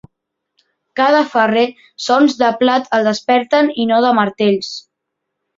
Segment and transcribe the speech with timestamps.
[0.99, 1.65] Ca de ferrer,
[2.07, 4.77] sons de plat el desperten i no de martells.